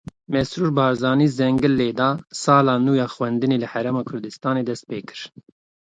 [0.33, 2.09] Mesrûr Barzanî zengil lêda;
[2.41, 5.21] Sala nû ya xwendinê li Herêma Kurdistanê dest pê kir.